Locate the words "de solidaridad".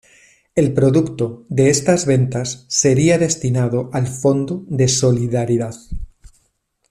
4.67-5.75